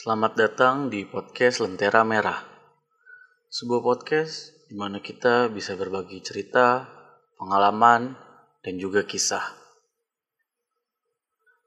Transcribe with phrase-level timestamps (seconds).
[0.00, 2.40] Selamat datang di podcast Lentera Merah.
[3.52, 6.88] Sebuah podcast di mana kita bisa berbagi cerita,
[7.36, 8.16] pengalaman,
[8.64, 9.44] dan juga kisah.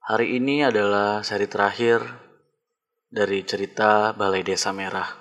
[0.10, 2.02] Hari ini adalah seri terakhir
[3.06, 5.14] dari cerita Balai Desa Merah.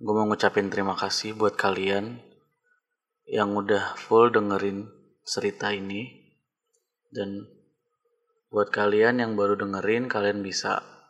[0.00, 2.16] Gue mau ngucapin terima kasih buat kalian
[3.28, 4.88] yang udah full dengerin
[5.28, 6.32] cerita ini.
[7.12, 7.44] Dan
[8.48, 11.01] buat kalian yang baru dengerin, kalian bisa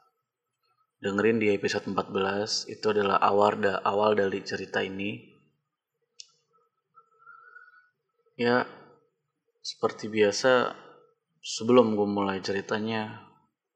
[1.02, 5.19] dengerin di episode 14 itu adalah awal da, awal dari cerita ini.
[8.38, 8.65] Ya
[9.62, 10.74] seperti biasa
[11.43, 13.19] sebelum gue mulai ceritanya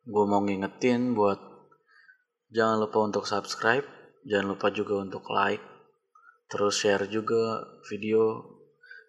[0.07, 1.39] gue mau ngingetin buat
[2.51, 3.87] jangan lupa untuk subscribe
[4.27, 5.62] jangan lupa juga untuk like
[6.51, 8.43] terus share juga video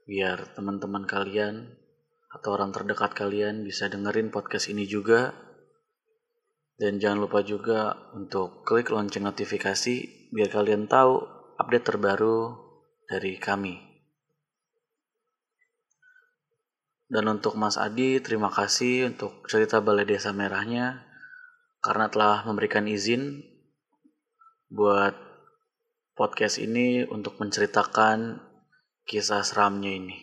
[0.06, 1.74] biar teman-teman kalian
[2.30, 5.34] atau orang terdekat kalian bisa dengerin podcast ini juga
[6.78, 11.26] dan jangan lupa juga untuk klik lonceng notifikasi biar kalian tahu
[11.58, 12.54] update terbaru
[13.10, 13.82] dari kami.
[17.08, 21.08] Dan untuk Mas Adi, terima kasih untuk cerita Balai Desa Merahnya
[21.82, 23.42] karena telah memberikan izin
[24.68, 25.16] buat
[26.14, 28.44] podcast ini untuk menceritakan
[29.08, 30.20] kisah seramnya ini.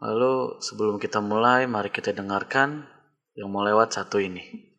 [0.00, 2.88] Lalu sebelum kita mulai, mari kita dengarkan
[3.34, 4.70] yang mau lewat satu ini.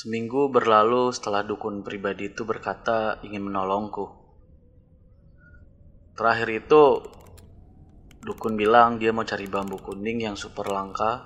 [0.00, 4.08] Seminggu berlalu setelah dukun pribadi itu berkata ingin menolongku.
[6.16, 7.04] Terakhir itu
[8.20, 11.24] Dukun bilang dia mau cari bambu kuning yang super langka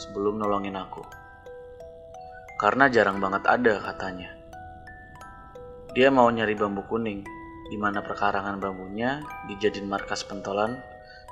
[0.00, 1.04] sebelum nolongin aku.
[2.56, 4.32] Karena jarang banget ada katanya.
[5.92, 7.20] Dia mau nyari bambu kuning,
[7.68, 9.20] di mana perkarangan bambunya
[9.52, 10.80] dijadiin markas pentolan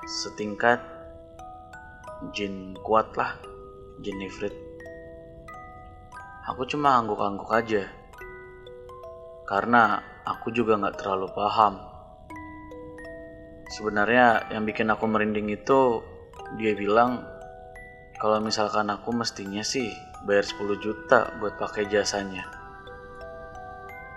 [0.04, 0.84] setingkat
[2.36, 3.40] jin kuat lah,
[4.04, 4.52] jin nifrit.
[6.44, 7.88] Aku cuma angguk-angguk aja,
[9.48, 11.87] karena aku juga nggak terlalu paham
[13.68, 16.00] sebenarnya yang bikin aku merinding itu
[16.56, 17.24] dia bilang
[18.16, 19.92] kalau misalkan aku mestinya sih
[20.24, 22.48] bayar 10 juta buat pakai jasanya.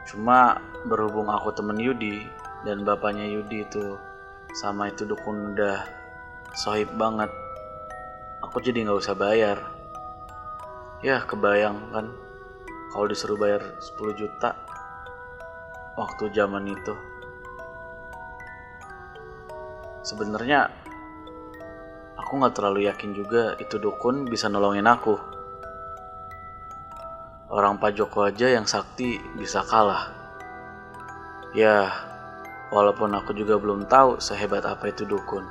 [0.08, 0.58] Cuma
[0.88, 2.24] berhubung aku temen Yudi
[2.66, 4.00] dan bapaknya Yudi itu
[4.58, 5.86] sama itu dukun udah
[6.58, 7.32] sohib banget
[8.44, 9.58] aku jadi nggak usah bayar.
[11.06, 12.10] Ya kebayang kan
[12.92, 13.62] kalau disuruh bayar
[14.00, 14.56] 10 juta
[16.00, 17.11] waktu zaman itu
[20.02, 20.66] Sebenarnya
[22.18, 25.14] aku nggak terlalu yakin juga itu dukun bisa nolongin aku.
[27.54, 30.10] Orang Pak Joko aja yang sakti bisa kalah.
[31.54, 31.92] Ya,
[32.74, 35.46] walaupun aku juga belum tahu sehebat apa itu dukun.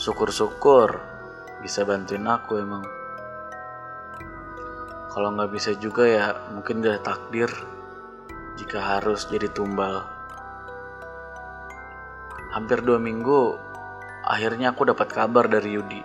[0.00, 0.96] Syukur-syukur
[1.60, 2.82] bisa bantuin aku emang.
[5.12, 7.52] Kalau nggak bisa juga ya mungkin udah takdir
[8.56, 10.19] jika harus jadi tumbal
[12.50, 13.54] hampir dua minggu
[14.26, 16.02] akhirnya aku dapat kabar dari Yudi.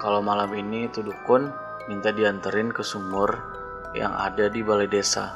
[0.00, 1.50] Kalau malam ini itu dukun
[1.90, 3.36] minta dianterin ke sumur
[3.92, 5.34] yang ada di balai desa.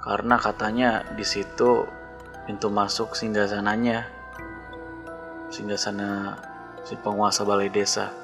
[0.00, 1.84] Karena katanya di situ
[2.46, 4.08] pintu masuk singgah sananya
[5.48, 6.38] singgah sana
[6.86, 8.14] si penguasa balai desa.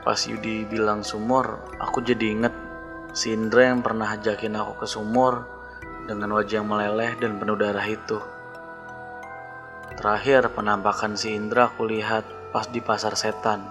[0.00, 2.54] Pas Yudi bilang sumur aku jadi inget
[3.12, 5.59] si yang pernah ajakin aku ke sumur
[6.06, 8.20] dengan wajah yang meleleh dan penuh darah itu.
[10.00, 12.24] Terakhir penampakan si Indra aku lihat
[12.54, 13.68] pas di pasar setan.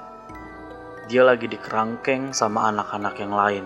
[1.10, 3.66] Dia lagi di kerangkeng sama anak-anak yang lain.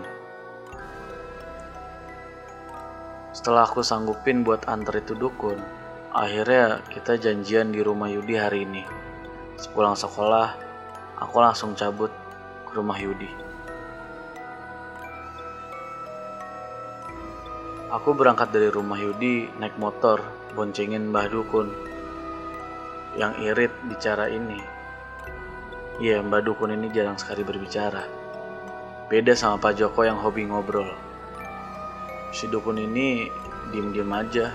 [3.33, 5.59] Setelah aku sanggupin buat antar itu dukun,
[6.15, 8.85] akhirnya kita janjian di rumah Yudi hari ini.
[9.59, 10.55] Sepulang sekolah,
[11.19, 12.13] aku langsung cabut
[12.69, 13.52] ke rumah Yudi.
[17.93, 20.17] Aku berangkat dari rumah Yudi naik motor,
[20.57, 21.69] boncengin Mbah Dukun.
[23.13, 24.57] Yang irit bicara ini.
[26.01, 28.01] Iya, Mbah Dukun ini jarang sekali berbicara.
[29.13, 30.89] Beda sama Pak Joko yang hobi ngobrol.
[32.33, 33.29] Si Dukun ini
[33.69, 34.49] diem-diem aja.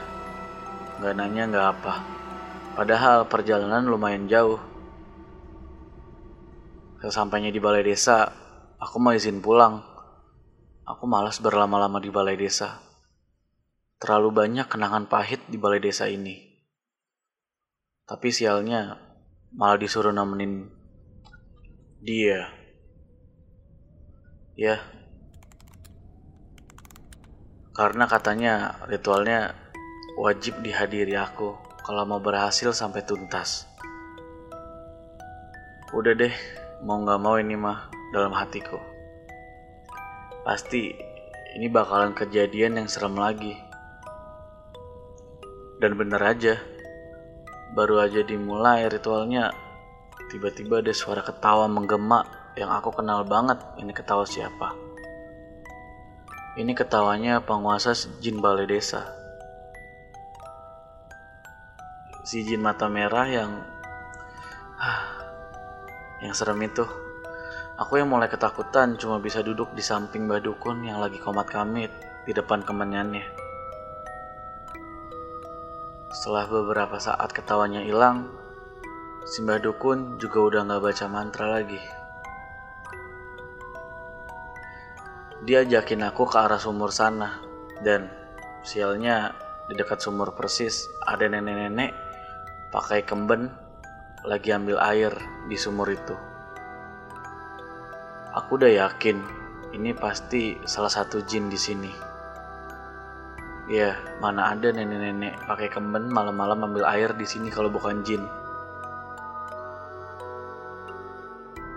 [0.99, 1.95] Gak nanya gak apa.
[2.75, 4.59] Padahal perjalanan lumayan jauh.
[6.99, 8.35] Sesampainya di balai desa,
[8.83, 9.79] aku mau izin pulang.
[10.83, 12.88] Aku malas berlama-lama di balai desa.
[13.99, 16.39] Terlalu banyak kenangan pahit di balai desa ini.
[18.07, 18.95] Tapi sialnya,
[19.53, 20.71] malah disuruh nemenin
[21.99, 22.47] dia.
[24.55, 24.79] Ya.
[27.75, 29.55] Karena katanya ritualnya
[30.19, 33.67] wajib dihadiri aku kalau mau berhasil sampai tuntas.
[35.95, 36.35] Udah deh,
[36.83, 38.79] mau gak mau ini mah dalam hatiku.
[40.43, 40.95] Pasti
[41.55, 43.68] ini bakalan kejadian yang serem lagi.
[45.79, 46.59] Dan bener aja,
[47.79, 49.55] baru aja dimulai ritualnya,
[50.27, 52.27] tiba-tiba ada suara ketawa menggema
[52.59, 53.63] yang aku kenal banget.
[53.79, 54.75] Ini ketawa siapa?
[56.59, 59.07] Ini ketawanya penguasa jin balai desa.
[62.27, 63.51] Si jin mata merah yang
[66.19, 66.83] yang serem itu.
[67.79, 71.95] Aku yang mulai ketakutan cuma bisa duduk di samping Mbah Dukun yang lagi komat kamit
[72.27, 73.48] di depan kemenyannya.
[76.19, 78.27] Setelah beberapa saat ketawanya hilang,
[79.23, 81.79] si Mbah Dukun juga udah gak baca mantra lagi.
[85.47, 87.39] Dia ajakin aku ke arah sumur sana,
[87.87, 88.11] dan
[88.67, 89.31] sialnya
[89.71, 91.95] di dekat sumur persis ada nenek-nenek
[92.75, 93.55] pakai kemben
[94.27, 95.15] lagi ambil air
[95.47, 96.19] di sumur itu.
[98.35, 99.23] Aku udah yakin
[99.71, 102.08] ini pasti salah satu jin di sini.
[103.69, 108.25] Ya, mana ada nenek-nenek pakai kemben malam-malam ambil air di sini kalau bukan jin.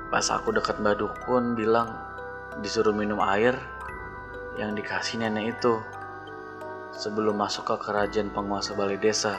[0.07, 1.91] Pas aku dekat Mbak Dukun bilang
[2.63, 3.59] disuruh minum air
[4.55, 5.83] yang dikasih nenek itu
[6.95, 9.35] sebelum masuk ke kerajaan penguasa balai desa.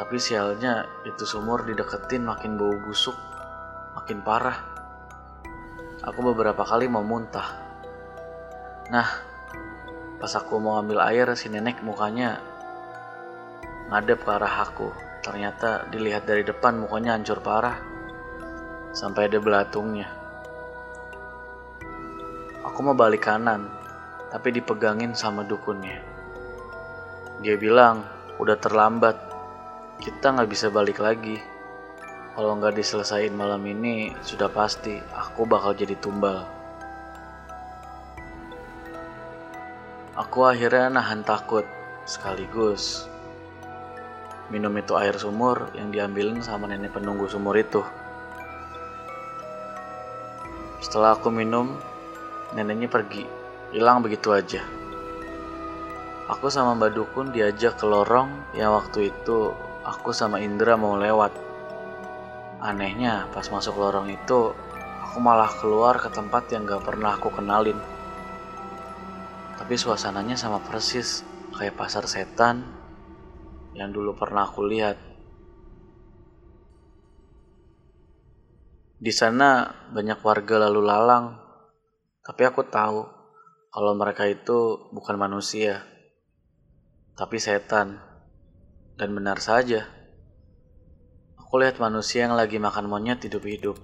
[0.00, 3.16] Tapi sialnya itu sumur dideketin makin bau busuk,
[3.92, 4.56] makin parah.
[6.00, 7.60] Aku beberapa kali mau muntah.
[8.88, 9.29] Nah,
[10.20, 12.44] pas aku mau ambil air, si nenek mukanya
[13.88, 14.92] ngadep ke arah aku.
[15.20, 17.80] Ternyata dilihat dari depan mukanya hancur parah.
[18.92, 20.08] Sampai ada belatungnya.
[22.68, 23.68] Aku mau balik kanan,
[24.28, 26.00] tapi dipegangin sama dukunnya.
[27.40, 28.04] Dia bilang,
[28.36, 29.16] udah terlambat,
[30.00, 31.40] kita nggak bisa balik lagi.
[32.36, 36.59] Kalau nggak diselesain malam ini, sudah pasti aku bakal jadi tumbal.
[40.30, 41.66] Aku akhirnya nahan takut,
[42.06, 43.10] sekaligus
[44.46, 47.82] minum itu air sumur yang diambilin sama nenek penunggu sumur itu.
[50.78, 51.74] Setelah aku minum,
[52.54, 53.26] neneknya pergi,
[53.74, 54.62] hilang begitu aja.
[56.30, 59.50] Aku sama Mbak Dukun diajak ke lorong yang waktu itu
[59.82, 61.34] aku sama Indra mau lewat.
[62.62, 64.54] Anehnya, pas masuk lorong itu,
[65.02, 67.82] aku malah keluar ke tempat yang gak pernah aku kenalin.
[69.70, 71.22] Tapi suasananya sama persis,
[71.54, 72.66] kayak pasar setan
[73.70, 74.98] yang dulu pernah aku lihat.
[78.98, 81.38] Di sana banyak warga lalu lalang,
[82.18, 83.06] tapi aku tahu
[83.70, 85.86] kalau mereka itu bukan manusia,
[87.14, 88.02] tapi setan.
[88.98, 89.86] Dan benar saja,
[91.38, 93.78] aku lihat manusia yang lagi makan monyet hidup-hidup.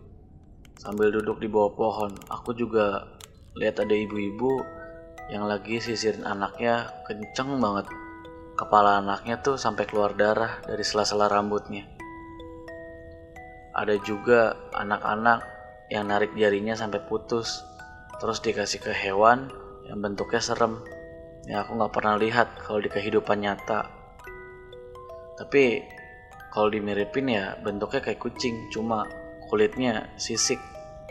[0.82, 3.06] Sambil duduk di bawah pohon, aku juga
[3.54, 4.75] lihat ada ibu-ibu
[5.32, 7.86] yang lagi sisirin anaknya kenceng banget.
[8.56, 11.84] Kepala anaknya tuh sampai keluar darah dari sela-sela rambutnya.
[13.76, 15.40] Ada juga anak-anak
[15.92, 17.60] yang narik jarinya sampai putus,
[18.16, 19.52] terus dikasih ke hewan
[19.84, 20.80] yang bentuknya serem.
[21.44, 23.96] Ya aku nggak pernah lihat kalau di kehidupan nyata
[25.36, 25.84] tapi
[26.48, 29.04] kalau dimiripin ya bentuknya kayak kucing cuma
[29.52, 30.58] kulitnya sisik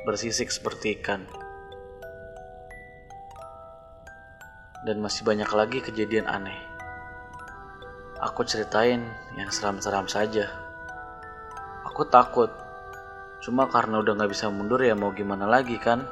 [0.03, 1.29] bersisik seperti ikan
[4.85, 6.61] dan masih banyak lagi kejadian aneh.
[8.21, 9.01] Aku ceritain
[9.33, 10.47] yang seram-seram saja.
[11.83, 12.53] Aku takut.
[13.41, 16.05] Cuma karena udah gak bisa mundur ya mau gimana lagi kan?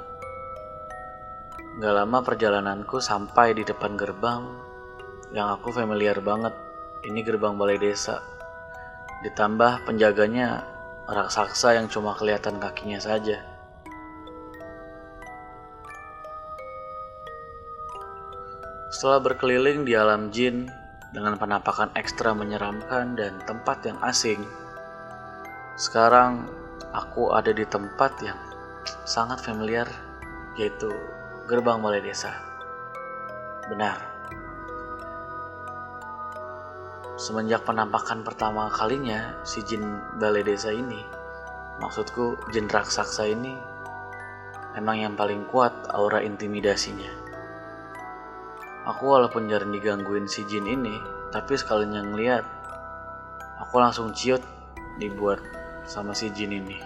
[1.79, 4.41] Gak lama perjalananku sampai di depan gerbang
[5.31, 6.53] yang aku familiar banget.
[7.05, 8.25] Ini gerbang balai desa.
[9.21, 10.65] Ditambah penjaganya
[11.07, 13.52] raksasa yang cuma kelihatan kakinya saja.
[19.03, 20.72] Setelah berkeliling di alam jin
[21.12, 24.39] dengan penampakan ekstra menyeramkan dan tempat yang asing,
[25.75, 26.48] sekarang
[26.95, 28.39] aku ada di tempat yang
[29.03, 29.91] sangat familiar,
[30.55, 30.88] yaitu
[31.51, 32.31] gerbang balai desa.
[33.67, 34.00] Benar,
[37.19, 39.83] semenjak penampakan pertama kalinya si jin
[40.15, 41.03] balai desa ini
[41.83, 43.51] maksudku jin raksasa ini
[44.79, 47.22] emang yang paling kuat aura intimidasinya
[48.83, 50.95] aku walaupun jarang digangguin si jin ini
[51.31, 52.45] tapi sekalinya ngeliat
[53.63, 54.43] aku langsung ciut
[55.01, 55.41] dibuat
[55.83, 56.77] sama si jin ini.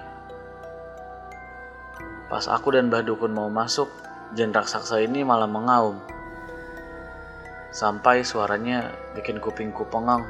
[2.27, 3.87] Pas aku dan Mbah Dukun mau masuk,
[4.35, 6.03] jin raksasa ini malah mengaum.
[7.71, 10.27] Sampai suaranya bikin kupingku pengang.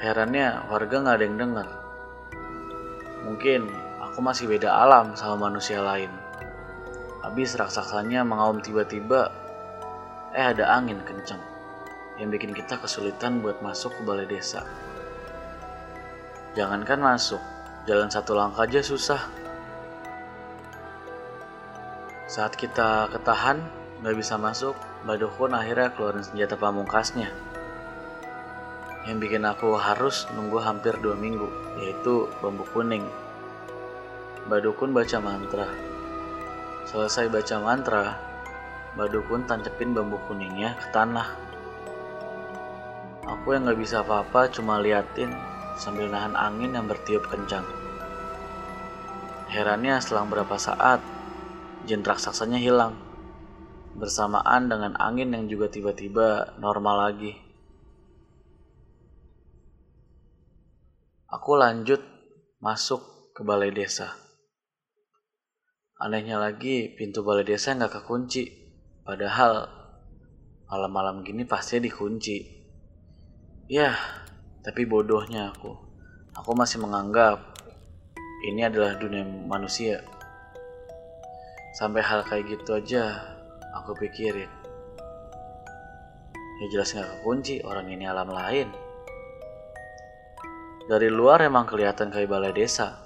[0.00, 1.68] Herannya warga nggak ada yang dengar.
[3.28, 3.68] Mungkin
[4.00, 6.10] aku masih beda alam sama manusia lain.
[7.22, 9.30] Habis raksasanya mengaum tiba-tiba,
[10.32, 11.40] eh ada angin kencang
[12.20, 14.64] yang bikin kita kesulitan buat masuk ke balai desa.
[16.52, 17.40] Jangankan masuk,
[17.88, 19.20] jalan satu langkah aja susah.
[22.28, 23.60] Saat kita ketahan,
[24.04, 27.28] nggak bisa masuk, Mbak Dukun akhirnya keluarin senjata pamungkasnya.
[29.08, 31.48] Yang bikin aku harus nunggu hampir dua minggu,
[31.80, 33.04] yaitu bambu kuning.
[34.46, 35.66] Mbak Dukun baca mantra,
[36.86, 38.04] Selesai baca mantra,
[38.92, 41.24] Mbak Dukun tancepin bambu kuningnya ke tanah.
[43.24, 45.32] Aku yang gak bisa apa-apa cuma liatin
[45.80, 47.64] sambil nahan angin yang bertiup kencang.
[49.48, 51.00] Herannya selang berapa saat,
[51.88, 52.96] jin raksasanya hilang.
[53.96, 57.32] Bersamaan dengan angin yang juga tiba-tiba normal lagi.
[61.32, 62.00] Aku lanjut
[62.60, 64.12] masuk ke balai desa.
[65.96, 68.61] Anehnya lagi, pintu balai desa nggak kekunci.
[69.02, 69.66] Padahal
[70.70, 72.38] malam-malam gini pasti dikunci.
[73.66, 73.98] Ya,
[74.62, 75.74] tapi bodohnya aku.
[76.38, 77.58] Aku masih menganggap
[78.46, 80.06] ini adalah dunia manusia.
[81.74, 83.32] Sampai hal kayak gitu aja
[83.74, 84.50] aku pikirin.
[86.62, 88.70] Ya jelas nggak kekunci, orang ini alam lain.
[90.86, 93.02] Dari luar emang kelihatan kayak balai desa.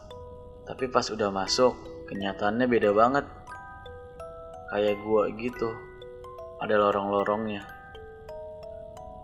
[0.69, 1.73] Tapi pas udah masuk,
[2.13, 3.25] kenyataannya beda banget
[4.73, 5.71] kayak gua gitu.
[6.63, 7.63] Ada lorong-lorongnya.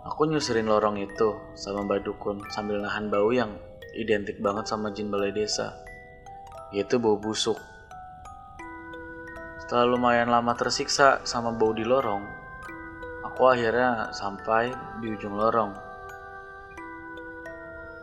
[0.06, 3.56] Aku nyusirin lorong itu sama mbak dukun sambil nahan bau yang
[3.96, 5.78] identik banget sama jin balai desa.
[6.74, 7.56] Yaitu bau busuk.
[9.62, 12.42] Setelah lumayan lama tersiksa sama bau di lorong
[13.32, 14.70] aku akhirnya sampai
[15.00, 15.72] di ujung lorong.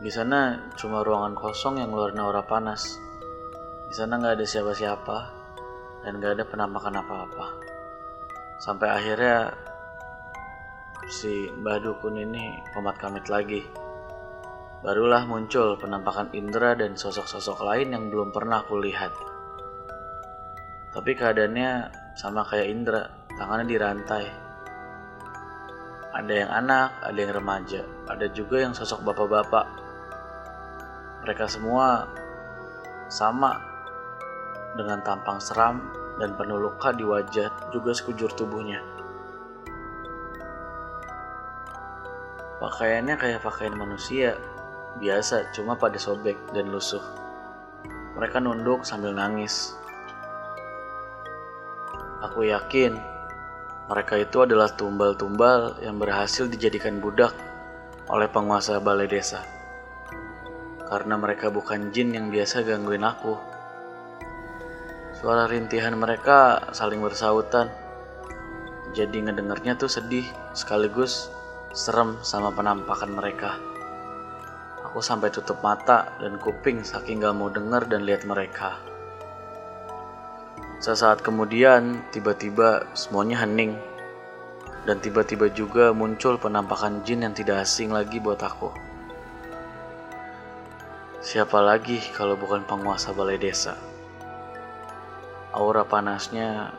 [0.02, 2.98] Di sana cuma ruangan kosong yang ngeluarin aura panas.
[3.86, 5.39] Di sana nggak ada siapa-siapa
[6.04, 7.46] dan nggak ada penampakan apa-apa.
[8.60, 9.56] Sampai akhirnya
[11.08, 13.64] si Mbah Dukun ini komat kamit lagi.
[14.80, 19.12] Barulah muncul penampakan Indra dan sosok-sosok lain yang belum pernah aku lihat.
[20.90, 21.70] Tapi keadaannya
[22.16, 23.04] sama kayak Indra,
[23.36, 24.24] tangannya dirantai.
[26.10, 29.66] Ada yang anak, ada yang remaja, ada juga yang sosok bapak-bapak.
[31.22, 32.08] Mereka semua
[33.12, 33.69] sama
[34.78, 38.84] dengan tampang seram dan penuh luka di wajah juga sekujur tubuhnya.
[42.60, 44.36] Pakaiannya kayak pakaian manusia,
[45.00, 47.00] biasa cuma pada sobek dan lusuh.
[48.20, 49.72] Mereka nunduk sambil nangis.
[52.20, 53.00] Aku yakin
[53.90, 57.34] mereka itu adalah tumbal-tumbal yang berhasil dijadikan budak
[58.06, 59.42] oleh penguasa balai desa.
[60.86, 63.49] Karena mereka bukan jin yang biasa gangguin aku.
[65.20, 67.68] Suara rintihan mereka saling bersautan.
[68.96, 70.24] Jadi ngedengarnya tuh sedih
[70.56, 71.28] sekaligus
[71.76, 73.60] serem sama penampakan mereka.
[74.88, 78.80] Aku sampai tutup mata dan kuping saking gak mau denger dan lihat mereka.
[80.80, 83.76] Sesaat kemudian, tiba-tiba semuanya hening.
[84.88, 88.72] Dan tiba-tiba juga muncul penampakan jin yang tidak asing lagi buat aku.
[91.20, 93.89] Siapa lagi kalau bukan penguasa balai desa?
[95.50, 96.70] Aura panasnya,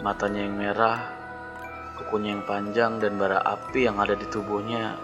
[0.00, 1.12] matanya yang merah,
[2.00, 4.96] kukunya yang panjang dan bara api yang ada di tubuhnya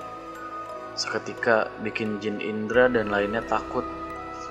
[0.92, 3.84] seketika bikin Jin Indra dan lainnya takut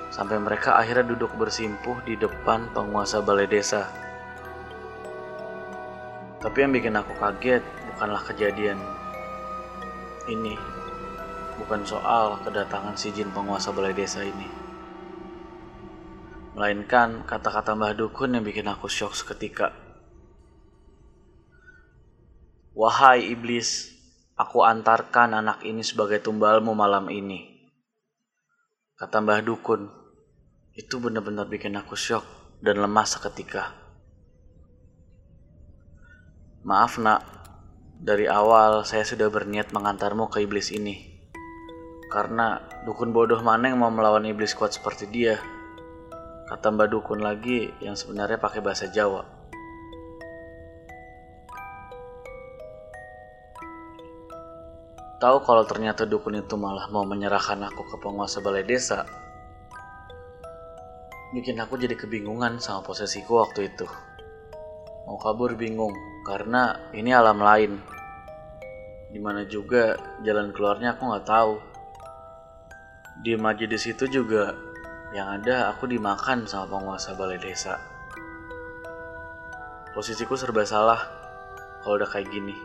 [0.10, 3.90] sampai mereka akhirnya duduk bersimpuh di depan penguasa balai desa.
[6.42, 7.62] Tapi yang bikin aku kaget
[7.94, 8.82] bukanlah kejadian
[10.26, 10.58] ini,
[11.62, 14.61] bukan soal kedatangan si Jin penguasa balai desa ini.
[16.52, 19.72] Melainkan kata-kata Mbah Dukun yang bikin aku syok seketika.
[22.76, 23.88] Wahai iblis,
[24.36, 27.72] aku antarkan anak ini sebagai tumbalmu malam ini.
[29.00, 29.88] Kata Mbah Dukun,
[30.76, 32.28] itu benar-benar bikin aku syok
[32.60, 33.72] dan lemas seketika.
[36.68, 37.24] Maaf nak,
[37.96, 41.16] dari awal saya sudah berniat mengantarmu ke iblis ini.
[42.12, 45.40] Karena dukun bodoh mana yang mau melawan iblis kuat seperti dia?
[46.52, 49.24] Kata Mbak Dukun lagi yang sebenarnya pakai bahasa Jawa.
[55.16, 59.08] Tahu kalau ternyata dukun itu malah mau menyerahkan aku ke penguasa balai desa.
[61.32, 63.88] bikin aku jadi kebingungan sama posisiku waktu itu.
[65.08, 65.96] Mau kabur bingung,
[66.28, 67.80] karena ini alam lain.
[69.08, 71.56] Di mana juga jalan keluarnya aku nggak tahu.
[73.24, 74.52] Diem aja di situ juga,
[75.12, 77.76] yang ada aku dimakan sama penguasa balai desa.
[79.92, 81.04] Posisiku serba salah
[81.84, 82.56] kalau udah kayak gini.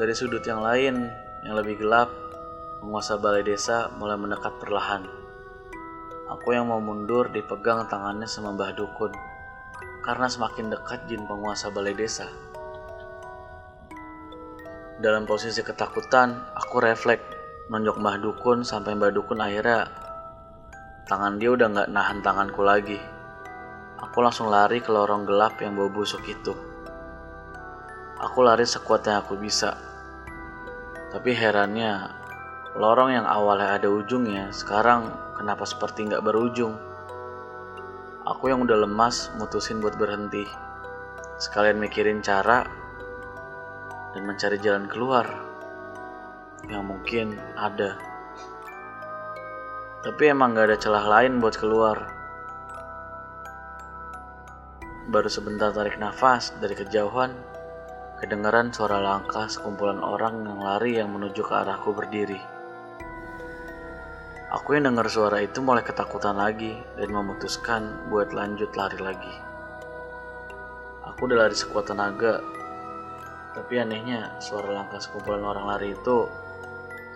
[0.00, 1.12] Dari sudut yang lain,
[1.44, 2.08] yang lebih gelap,
[2.80, 5.04] penguasa balai desa mulai mendekat perlahan.
[6.32, 9.12] Aku yang mau mundur dipegang tangannya sama Mbah Dukun,
[10.00, 12.24] karena semakin dekat jin penguasa balai desa.
[15.04, 17.28] Dalam posisi ketakutan, aku refleks
[17.68, 19.99] nonjok Mbah Dukun sampai Mbah Dukun akhirnya
[21.08, 23.00] tangan dia udah nggak nahan tanganku lagi.
[24.00, 26.56] Aku langsung lari ke lorong gelap yang bau busuk itu.
[28.20, 29.76] Aku lari sekuat yang aku bisa.
[31.12, 32.08] Tapi herannya,
[32.76, 36.76] lorong yang awalnya ada ujungnya, sekarang kenapa seperti nggak berujung?
[38.28, 40.44] Aku yang udah lemas mutusin buat berhenti.
[41.40, 42.68] Sekalian mikirin cara
[44.12, 45.24] dan mencari jalan keluar
[46.68, 48.09] yang mungkin ada.
[50.00, 52.08] Tapi emang gak ada celah lain buat keluar.
[55.12, 57.36] Baru sebentar tarik nafas dari kejauhan,
[58.16, 62.40] kedengaran suara langkah sekumpulan orang yang lari yang menuju ke arahku berdiri.
[64.56, 69.34] Aku yang dengar suara itu mulai ketakutan lagi dan memutuskan buat lanjut lari lagi.
[71.12, 72.40] Aku udah lari sekuat tenaga,
[73.52, 76.24] tapi anehnya suara langkah sekumpulan orang lari itu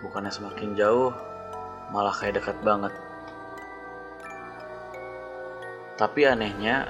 [0.05, 1.11] bukannya semakin jauh,
[1.89, 2.93] malah kayak dekat banget.
[5.95, 6.89] Tapi anehnya,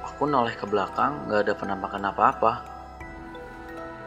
[0.00, 2.52] aku noleh ke belakang gak ada penampakan apa-apa.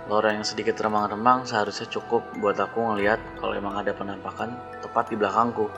[0.10, 5.15] Lorong yang sedikit remang-remang seharusnya cukup buat aku ngeliat kalau emang ada penampakan tepat di
[5.22, 5.69] belakangku.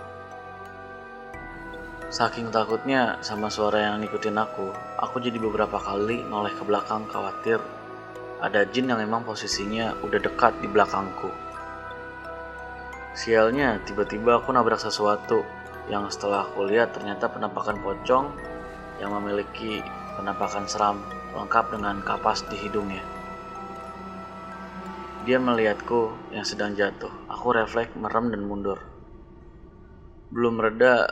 [2.12, 7.60] Saking takutnya sama suara yang ngikutin aku, aku jadi beberapa kali noleh ke belakang khawatir
[8.42, 11.30] ada jin yang emang posisinya udah dekat di belakangku.
[13.12, 15.44] Sialnya, tiba-tiba aku nabrak sesuatu
[15.92, 18.32] yang setelah aku lihat ternyata penampakan pocong
[19.04, 19.84] yang memiliki
[20.16, 21.04] penampakan seram
[21.36, 23.04] lengkap dengan kapas di hidungnya.
[25.28, 27.12] Dia melihatku yang sedang jatuh.
[27.30, 28.80] Aku refleks merem dan mundur.
[30.32, 31.06] Belum reda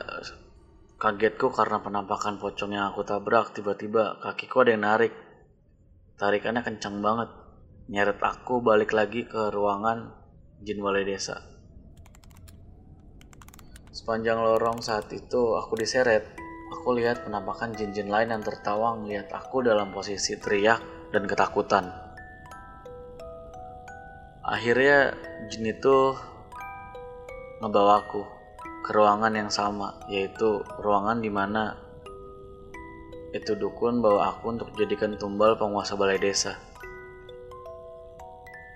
[0.97, 3.53] kagetku karena penampakan pocong yang aku tabrak.
[3.53, 5.13] Tiba-tiba kakiku ada yang narik.
[6.17, 7.29] Tarikannya kencang banget.
[7.91, 10.09] Nyeret aku balik lagi ke ruangan
[10.63, 11.58] jin balai desa.
[13.99, 16.23] Sepanjang lorong saat itu aku diseret.
[16.71, 21.91] Aku lihat penampakan jin-jin lain yang tertawa melihat aku dalam posisi teriak dan ketakutan.
[24.39, 25.11] Akhirnya
[25.51, 26.15] jin itu
[27.59, 28.23] ngebawaku
[28.87, 31.75] ke ruangan yang sama, yaitu ruangan di mana
[33.35, 36.55] itu dukun bawa aku untuk jadikan tumbal penguasa balai desa.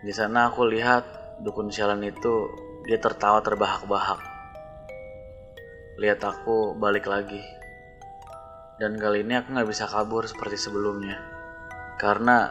[0.03, 2.51] Di sana aku lihat dukun sialan itu
[2.83, 4.32] dia tertawa terbahak-bahak.
[5.97, 7.41] Lihat aku balik lagi.
[8.81, 11.21] Dan kali ini aku nggak bisa kabur seperti sebelumnya.
[12.01, 12.49] Karena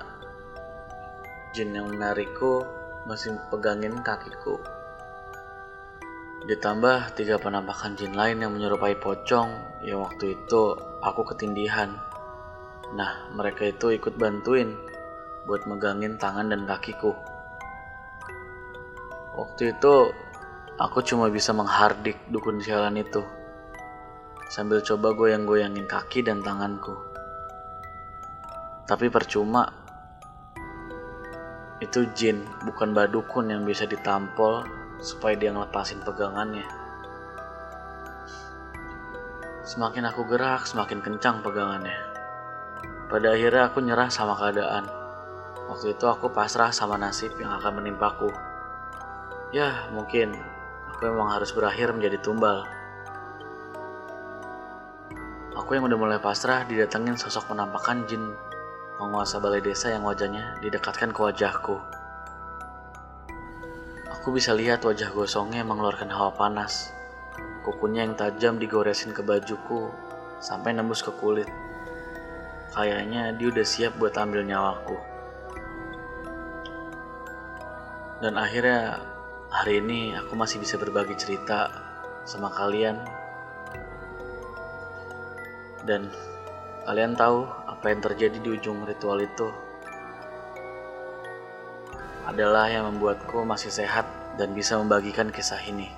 [1.50, 2.62] jin yang menarikku
[3.04, 4.62] masih pegangin kakiku.
[6.46, 10.62] Ditambah tiga penampakan jin lain yang menyerupai pocong yang waktu itu
[11.02, 11.98] aku ketindihan.
[12.94, 14.74] Nah, mereka itu ikut bantuin
[15.46, 17.14] buat megangin tangan dan kakiku.
[19.34, 19.94] Waktu itu
[20.82, 23.22] aku cuma bisa menghardik dukun sialan itu
[24.50, 26.92] sambil coba goyang-goyangin kaki dan tanganku.
[28.84, 29.64] Tapi percuma,
[31.80, 34.66] itu jin, bukan badukun yang bisa ditampol
[35.00, 36.68] supaya dia ngelepasin pegangannya.
[39.64, 41.96] Semakin aku gerak, semakin kencang pegangannya.
[43.08, 44.84] Pada akhirnya aku nyerah sama keadaan.
[45.72, 48.28] Waktu itu aku pasrah sama nasib yang akan menimpaku.
[49.48, 50.36] Ya, mungkin
[51.02, 52.62] aku memang harus berakhir menjadi tumbal.
[55.58, 58.22] Aku yang udah mulai pasrah didatengin sosok penampakan jin
[59.02, 61.74] penguasa balai desa yang wajahnya didekatkan ke wajahku.
[64.14, 66.94] Aku bisa lihat wajah gosongnya mengeluarkan hawa panas.
[67.66, 69.90] Kukunya yang tajam digoresin ke bajuku
[70.38, 71.50] sampai nembus ke kulit.
[72.78, 74.94] Kayaknya dia udah siap buat ambil nyawaku.
[78.22, 79.02] Dan akhirnya
[79.52, 81.68] Hari ini aku masih bisa berbagi cerita
[82.24, 82.96] sama kalian.
[85.84, 86.08] Dan
[86.88, 89.52] kalian tahu apa yang terjadi di ujung ritual itu?
[92.24, 94.08] Adalah yang membuatku masih sehat
[94.40, 95.92] dan bisa membagikan kisah ini.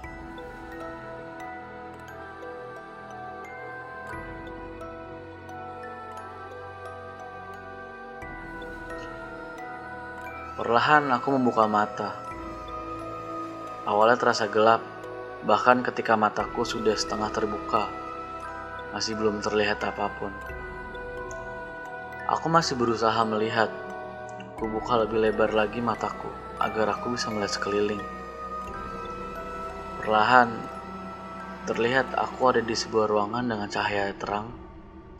[10.58, 12.23] Perlahan aku membuka mata.
[13.85, 14.81] Awalnya terasa gelap,
[15.44, 17.92] bahkan ketika mataku sudah setengah terbuka,
[18.97, 20.33] masih belum terlihat apa pun.
[22.33, 23.68] Aku masih berusaha melihat.
[24.57, 28.01] Ku buka lebih lebar lagi mataku agar aku bisa melihat sekeliling.
[30.01, 30.49] Perlahan,
[31.68, 34.49] terlihat aku ada di sebuah ruangan dengan cahaya terang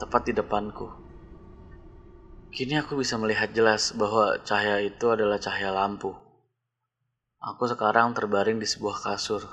[0.01, 0.89] tepat di depanku.
[2.49, 6.24] Kini aku bisa melihat jelas bahwa cahaya itu adalah cahaya lampu.
[7.45, 9.45] Aku sekarang terbaring di sebuah kasur.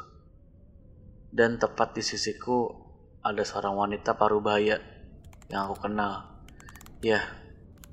[1.27, 2.71] Dan tepat di sisiku
[3.19, 4.79] ada seorang wanita parubaya
[5.51, 6.23] yang aku kenal.
[7.03, 7.19] Ya,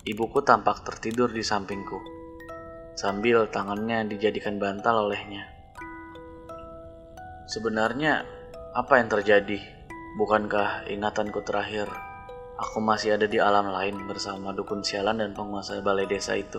[0.07, 1.99] ibuku tampak tertidur di sampingku.
[2.95, 5.51] Sambil tangannya dijadikan bantal olehnya.
[7.51, 8.23] Sebenarnya
[8.79, 9.59] apa yang terjadi?
[10.15, 11.91] Bukankah ingatanku terakhir
[12.59, 16.59] Aku masih ada di alam lain bersama dukun sialan dan penguasa balai desa itu.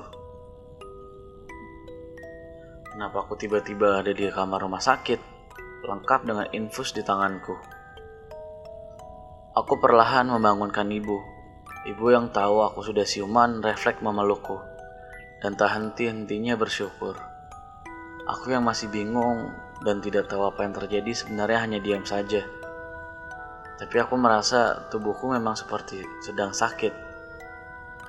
[2.89, 5.19] Kenapa aku tiba-tiba ada di kamar rumah sakit,
[5.86, 7.54] lengkap dengan infus di tanganku?
[9.54, 11.17] Aku perlahan membangunkan ibu.
[11.86, 14.60] Ibu yang tahu aku sudah siuman refleks memelukku,
[15.39, 17.15] dan tak henti-hentinya bersyukur.
[18.28, 19.54] Aku yang masih bingung
[19.86, 22.43] dan tidak tahu apa yang terjadi sebenarnya hanya diam saja
[23.80, 26.91] tapi aku merasa tubuhku memang seperti sedang sakit.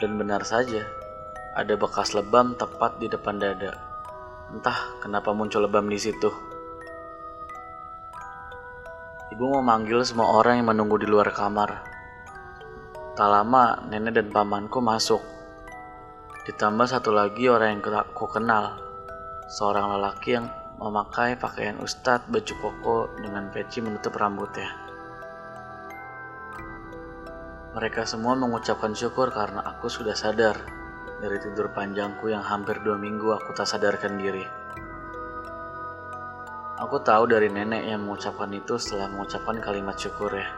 [0.03, 0.83] Dan benar saja,
[1.55, 3.90] ada bekas lebam tepat di depan dada.
[4.51, 6.27] Entah kenapa muncul lebam di situ.
[9.31, 11.87] Ibu memanggil semua orang yang menunggu di luar kamar.
[13.15, 15.23] Tak lama, nenek dan pamanku masuk.
[16.51, 18.75] Ditambah satu lagi orang yang aku kenal.
[19.47, 20.51] Seorang lelaki yang
[20.83, 24.67] memakai pakaian ustadz baju koko dengan peci menutup rambutnya.
[27.71, 30.80] Mereka semua mengucapkan syukur karena aku sudah sadar
[31.21, 34.45] dari tidur panjangku yang hampir dua minggu aku tak sadarkan diri.
[36.81, 40.49] Aku tahu dari nenek yang mengucapkan itu setelah mengucapkan kalimat syukur ya.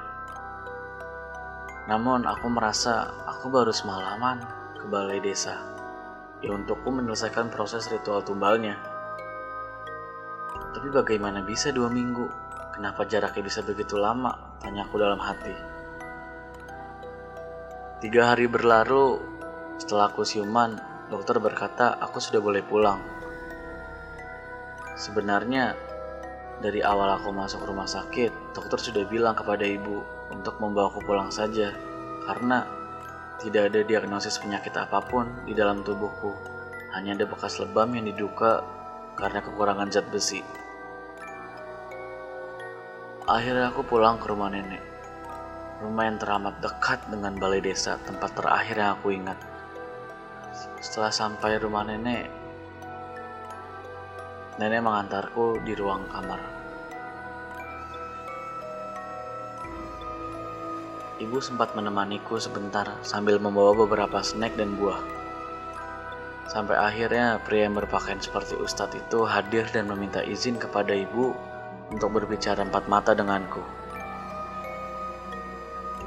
[1.91, 4.39] Namun aku merasa aku baru semalaman
[4.79, 5.59] ke balai desa
[6.39, 8.79] ya untukku menyelesaikan proses ritual tumbalnya.
[10.79, 12.27] Tapi bagaimana bisa dua minggu?
[12.75, 14.59] Kenapa jaraknya bisa begitu lama?
[14.63, 15.55] Tanyaku dalam hati.
[18.03, 19.32] Tiga hari berlalu
[19.79, 20.77] setelah aku siuman,
[21.13, 23.01] dokter berkata aku sudah boleh pulang.
[24.97, 25.77] Sebenarnya
[26.63, 31.29] dari awal aku masuk rumah sakit, dokter sudah bilang kepada ibu untuk membawa aku pulang
[31.35, 31.75] saja
[32.25, 32.65] karena
[33.43, 36.31] tidak ada diagnosis penyakit apa pun di dalam tubuhku.
[36.95, 38.63] Hanya ada bekas lebam yang diduga
[39.19, 40.45] karena kekurangan zat besi.
[43.27, 44.83] Akhirnya aku pulang ke rumah nenek.
[45.83, 49.52] Rumah yang teramat dekat dengan balai desa, tempat terakhir yang aku ingat.
[50.83, 52.27] Setelah sampai rumah nenek,
[54.59, 56.43] nenek mengantarku di ruang kamar.
[61.23, 64.99] Ibu sempat menemaniku sebentar sambil membawa beberapa snack dan buah.
[66.51, 71.31] Sampai akhirnya pria yang berpakaian seperti ustadz itu hadir dan meminta izin kepada ibu
[71.95, 73.63] untuk berbicara empat mata denganku.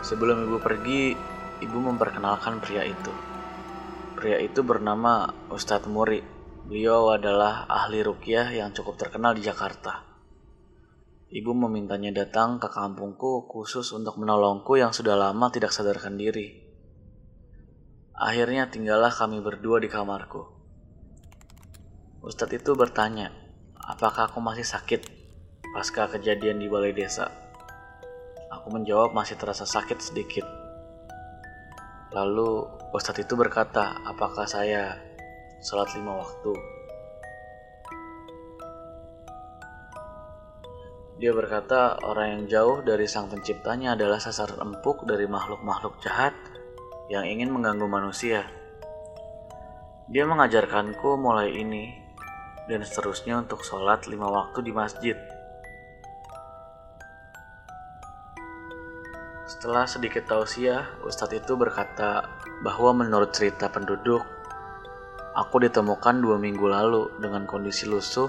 [0.03, 1.15] Sebelum ibu pergi,
[1.63, 3.34] ibu memperkenalkan pria itu.
[4.25, 6.17] Pria itu bernama Ustadz Muri.
[6.65, 10.01] Beliau adalah ahli rukyah yang cukup terkenal di Jakarta.
[11.29, 16.57] Ibu memintanya datang ke kampungku khusus untuk menolongku yang sudah lama tidak sadarkan diri.
[18.17, 20.41] Akhirnya tinggallah kami berdua di kamarku.
[22.25, 23.29] Ustadz itu bertanya,
[23.77, 25.05] apakah aku masih sakit
[25.69, 27.29] pasca kejadian di balai desa.
[28.49, 30.64] Aku menjawab masih terasa sakit sedikit.
[32.15, 32.63] Lalu
[32.95, 34.95] Ustadz itu berkata, apakah saya
[35.59, 36.55] sholat lima waktu?
[41.19, 46.31] Dia berkata orang yang jauh dari sang penciptanya adalah sasaran empuk dari makhluk-makhluk jahat
[47.11, 48.47] yang ingin mengganggu manusia.
[50.07, 51.91] Dia mengajarkanku mulai ini
[52.71, 55.19] dan seterusnya untuk sholat lima waktu di masjid.
[59.45, 62.25] Setelah sedikit tausiah, Ustadz itu berkata
[62.65, 64.25] bahwa menurut cerita penduduk,
[65.37, 68.25] aku ditemukan dua minggu lalu dengan kondisi lusuh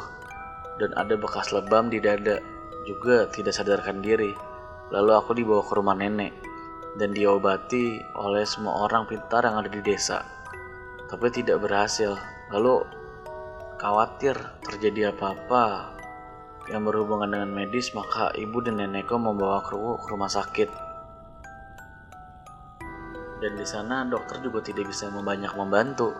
[0.76, 2.36] dan ada bekas lebam di dada,
[2.84, 4.36] juga tidak sadarkan diri.
[4.92, 6.36] Lalu aku dibawa ke rumah nenek
[7.00, 10.20] dan diobati oleh semua orang pintar yang ada di desa.
[11.08, 12.12] Tapi tidak berhasil.
[12.52, 12.84] Lalu
[13.80, 14.36] khawatir
[14.68, 15.96] terjadi apa-apa
[16.68, 19.72] yang berhubungan dengan medis, maka ibu dan nenekku membawa ke
[20.12, 20.85] rumah sakit
[23.40, 26.16] dan di sana dokter juga tidak bisa banyak membantu.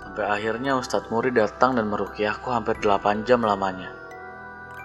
[0.00, 3.92] Sampai akhirnya Ustadz Muri datang dan merukiahku hampir 8 jam lamanya.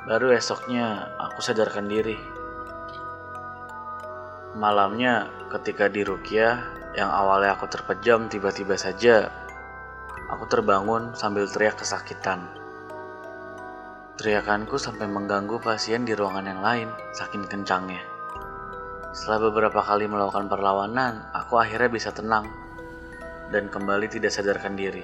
[0.07, 2.15] Baru esoknya aku sadarkan diri.
[4.55, 6.63] Malamnya ketika di rukiah
[6.95, 9.29] yang awalnya aku terpejam tiba-tiba saja
[10.31, 12.47] aku terbangun sambil teriak kesakitan.
[14.17, 18.16] Teriakanku sampai mengganggu pasien di ruangan yang lain saking kencangnya.
[19.15, 22.47] Setelah beberapa kali melakukan perlawanan, aku akhirnya bisa tenang
[23.51, 25.03] dan kembali tidak sadarkan diri.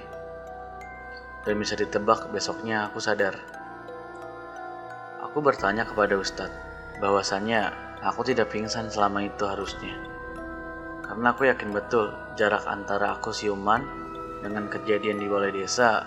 [1.44, 3.36] Dan bisa ditebak besoknya aku sadar.
[5.24, 6.56] Aku bertanya kepada Ustadz,
[7.00, 7.72] bahwasannya
[8.04, 9.96] aku tidak pingsan selama itu harusnya.
[11.04, 13.84] Karena aku yakin betul jarak antara aku siuman
[14.44, 16.04] dengan kejadian di balai desa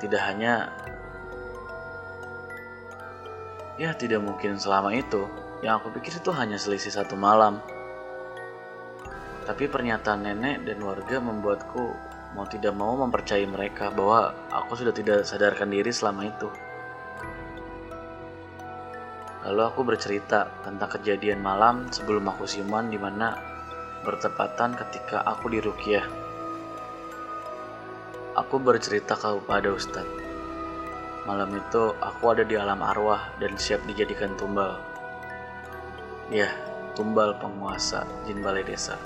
[0.00, 0.72] tidak hanya
[3.76, 5.43] ya tidak mungkin selama itu.
[5.64, 7.56] Yang aku pikir itu hanya selisih satu malam.
[9.48, 11.84] Tapi pernyataan nenek dan warga membuatku
[12.36, 16.48] mau tidak mau mempercayai mereka bahwa aku sudah tidak sadarkan diri selama itu.
[19.48, 23.36] Lalu aku bercerita tentang kejadian malam sebelum aku siuman di mana
[24.04, 26.04] bertepatan ketika aku di Rukiah.
[28.36, 30.20] Aku bercerita kepada Ustadz.
[31.24, 34.93] Malam itu aku ada di alam arwah dan siap dijadikan tumbal.
[36.32, 36.48] Ya,
[36.96, 38.96] tumbal penguasa jin balai desa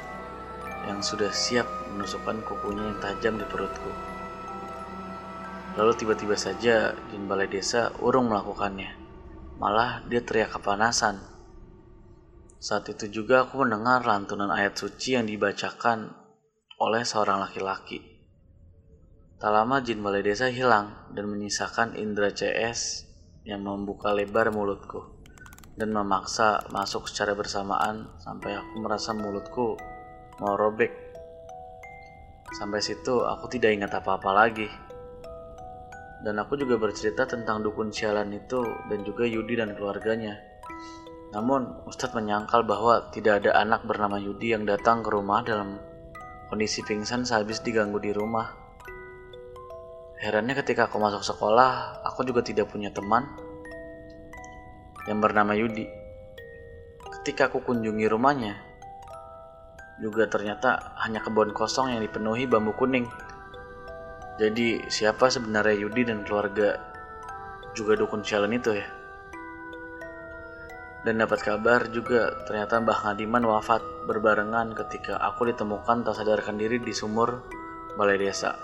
[0.86, 3.90] yang sudah siap menusukkan kukunya yang tajam di perutku.
[5.74, 8.94] Lalu tiba-tiba saja jin balai desa urung melakukannya.
[9.58, 11.18] Malah dia teriak kepanasan.
[12.62, 16.14] Saat itu juga aku mendengar lantunan ayat suci yang dibacakan
[16.78, 17.98] oleh seorang laki-laki.
[19.42, 23.10] Tak lama jin balai desa hilang dan menyisakan indera CS
[23.42, 25.17] yang membuka lebar mulutku
[25.78, 29.78] dan memaksa masuk secara bersamaan sampai aku merasa mulutku
[30.42, 30.90] mau robek.
[32.50, 34.66] Sampai situ aku tidak ingat apa-apa lagi.
[36.18, 38.58] Dan aku juga bercerita tentang dukun sialan itu
[38.90, 40.34] dan juga Yudi dan keluarganya.
[41.30, 45.78] Namun Ustadz menyangkal bahwa tidak ada anak bernama Yudi yang datang ke rumah dalam
[46.50, 48.50] kondisi pingsan sehabis diganggu di rumah.
[50.18, 53.47] Herannya ketika aku masuk sekolah, aku juga tidak punya teman
[55.08, 55.88] yang bernama Yudi.
[57.18, 58.68] Ketika aku kunjungi rumahnya,
[59.98, 63.08] juga ternyata hanya kebun kosong yang dipenuhi bambu kuning.
[64.38, 66.78] Jadi siapa sebenarnya Yudi dan keluarga
[67.74, 68.86] juga dukun sialan itu ya?
[71.02, 76.78] Dan dapat kabar juga ternyata Mbah Ngadiman wafat berbarengan ketika aku ditemukan tak sadarkan diri
[76.78, 77.42] di sumur
[77.98, 78.54] balai desa.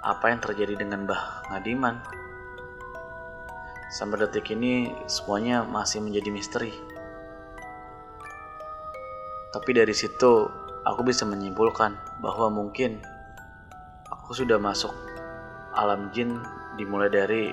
[0.00, 1.94] Apa yang terjadi dengan Mbah Ngadiman?
[3.90, 6.70] Sampai detik ini semuanya masih menjadi misteri.
[9.50, 10.46] Tapi dari situ
[10.86, 13.02] aku bisa menyimpulkan bahwa mungkin
[14.06, 14.94] aku sudah masuk
[15.74, 16.38] alam jin
[16.78, 17.50] dimulai dari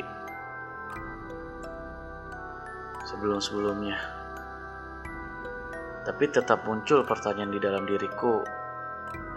[3.08, 3.97] sebelum-sebelumnya.
[6.06, 8.45] Tapi tetap muncul pertanyaan di dalam diriku.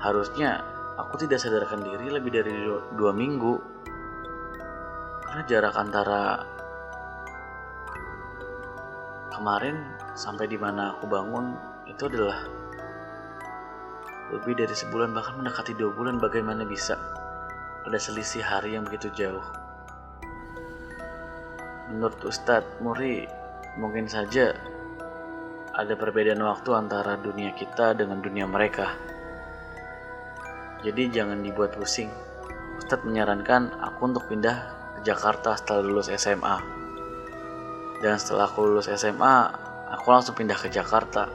[0.04, 0.60] Harusnya
[1.00, 2.52] aku tidak sadarkan diri lebih dari
[2.92, 3.54] dua, minggu.
[5.24, 6.44] Karena jarak antara
[9.30, 9.78] kemarin
[10.18, 11.54] sampai di mana aku bangun
[11.86, 12.44] itu adalah
[14.30, 16.94] lebih dari sebulan bahkan mendekati dua bulan bagaimana bisa
[17.86, 19.42] ada selisih hari yang begitu jauh.
[21.90, 23.26] Menurut Ustadz Muri
[23.74, 24.54] mungkin saja
[25.74, 28.94] ada perbedaan waktu antara dunia kita dengan dunia mereka.
[30.86, 32.10] Jadi jangan dibuat pusing.
[32.78, 36.79] Ustadz menyarankan aku untuk pindah ke Jakarta setelah lulus SMA
[38.00, 39.36] dan setelah aku lulus SMA
[39.92, 41.28] aku langsung pindah ke Jakarta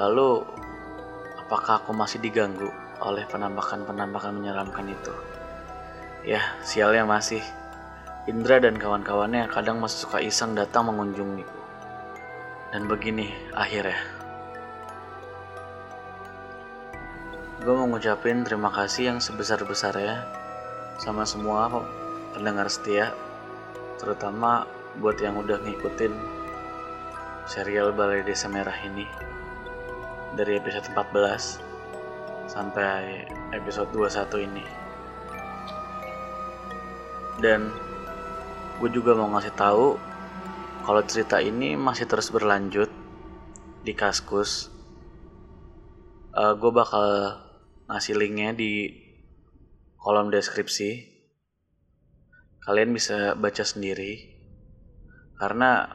[0.00, 0.40] Lalu,
[1.44, 2.72] apakah aku masih diganggu
[3.04, 5.12] oleh penampakan-penampakan menyeramkan itu?
[6.24, 7.44] Ya, sialnya masih.
[8.24, 11.58] Indra dan kawan-kawannya kadang masih suka iseng datang mengunjungiku.
[12.72, 14.00] Dan begini akhirnya.
[17.60, 20.24] Gue mau ngucapin terima kasih yang sebesar-besarnya
[20.96, 21.68] sama semua
[22.32, 23.12] pendengar setia,
[24.00, 24.64] terutama
[24.96, 26.40] buat yang udah ngikutin
[27.44, 29.04] serial Balai Desa Merah ini
[30.32, 34.64] dari episode 14 sampai episode 21 ini.
[37.40, 37.70] Dan
[38.80, 40.00] gue juga mau ngasih tahu
[40.82, 42.88] kalau cerita ini masih terus berlanjut
[43.84, 44.72] di Kaskus.
[46.32, 47.36] Uh, gue bakal
[47.90, 48.90] ngasih linknya di
[50.00, 51.19] kolom deskripsi.
[52.60, 54.36] Kalian bisa baca sendiri.
[55.40, 55.88] Karena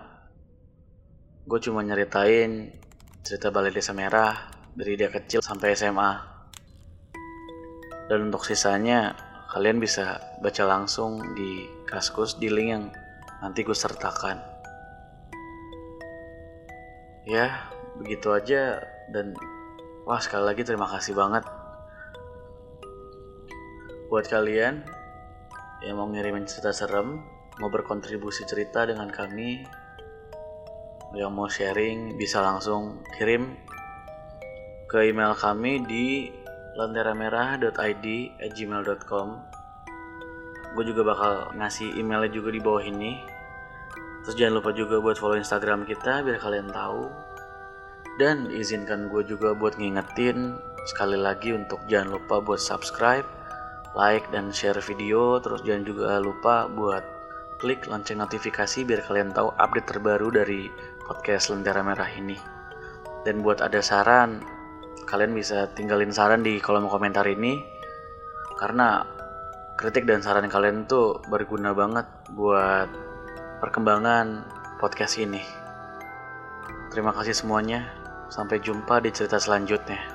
[1.46, 2.74] gue cuma nyeritain
[3.22, 6.12] cerita Balai Desa Merah dari dia kecil sampai SMA.
[8.10, 9.14] Dan untuk sisanya
[9.54, 12.86] kalian bisa baca langsung di Kaskus di link yang
[13.46, 14.42] nanti gue sertakan.
[17.26, 18.82] Ya, begitu aja
[19.14, 19.38] dan
[20.06, 21.46] wah sekali lagi terima kasih banget
[24.10, 24.86] buat kalian
[25.86, 27.22] yang mau ngirimin cerita serem,
[27.62, 29.62] mau berkontribusi cerita dengan kami,
[31.14, 33.56] yang mau sharing bisa langsung kirim
[34.90, 36.28] ke email kami di
[36.76, 38.06] lenteramerah.id
[40.76, 43.16] gue juga bakal ngasih emailnya juga di bawah ini.
[44.28, 47.08] Terus jangan lupa juga buat follow instagram kita biar kalian tahu.
[48.20, 50.60] Dan izinkan gue juga buat ngingetin
[50.92, 53.24] sekali lagi untuk jangan lupa buat subscribe
[53.96, 57.04] like dan share video terus jangan juga lupa buat
[57.58, 60.68] klik lonceng notifikasi biar kalian tahu update terbaru dari
[61.08, 62.36] podcast Lentera Merah ini
[63.24, 64.44] dan buat ada saran
[65.08, 67.64] kalian bisa tinggalin saran di kolom komentar ini
[68.60, 69.04] karena
[69.76, 72.88] kritik dan saran kalian tuh berguna banget buat
[73.60, 74.48] perkembangan
[74.80, 75.44] podcast ini.
[76.92, 77.92] Terima kasih semuanya.
[78.32, 80.15] Sampai jumpa di cerita selanjutnya.